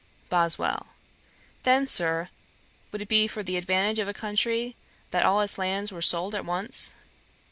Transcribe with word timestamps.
BOSWELL. 0.31 0.87
'Then, 1.61 1.85
Sir, 1.85 2.29
would 2.91 3.03
it 3.03 3.07
be 3.07 3.27
for 3.27 3.43
the 3.43 3.55
advantage 3.55 3.99
of 3.99 4.07
a 4.07 4.15
country 4.15 4.75
that 5.11 5.23
all 5.23 5.41
its 5.41 5.59
lands 5.59 5.91
were 5.91 6.01
sold 6.01 6.33
at 6.33 6.43
once?' 6.43 6.95